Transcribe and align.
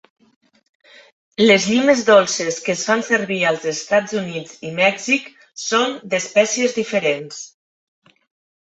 Les 1.43 1.67
llimes 1.71 2.01
dolces 2.07 2.57
que 2.65 2.73
es 2.77 2.85
fan 2.87 3.05
servir 3.11 3.39
als 3.51 3.69
Estats 3.75 4.17
Units 4.23 4.57
i 4.71 4.73
Mèxic 4.81 5.29
són 5.69 5.97
d'espècies 6.15 6.77
diferents. 6.83 7.49